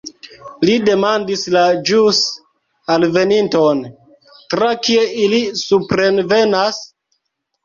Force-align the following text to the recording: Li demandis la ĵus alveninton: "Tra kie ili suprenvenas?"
Li 0.67 0.75
demandis 0.85 1.43
la 1.55 1.61
ĵus 1.89 2.21
alveninton: 2.95 3.83
"Tra 4.55 4.71
kie 4.89 5.05
ili 5.27 5.43
suprenvenas?" 5.61 6.83